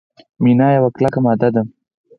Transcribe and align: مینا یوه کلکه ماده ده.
مینا 0.43 0.67
یوه 0.77 0.89
کلکه 0.95 1.19
ماده 1.25 1.49
ده. 1.55 1.61